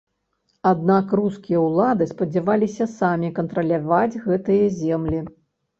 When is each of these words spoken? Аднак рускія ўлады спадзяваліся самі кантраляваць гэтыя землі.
Аднак 0.69 1.13
рускія 1.19 1.59
ўлады 1.67 2.09
спадзяваліся 2.13 2.91
самі 2.97 3.33
кантраляваць 3.39 4.21
гэтыя 4.27 4.65
землі. 4.85 5.27